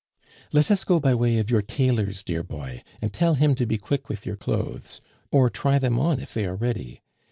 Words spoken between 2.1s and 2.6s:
dear